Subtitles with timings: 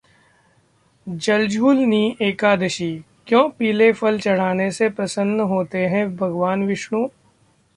[1.07, 2.89] जलझूलनी एकादशी:
[3.27, 7.07] क्यों पीले फल चढ़ाने से प्रसन्न होते हैं भगवान विष्णु